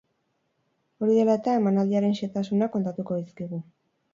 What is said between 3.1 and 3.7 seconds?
dizkigu.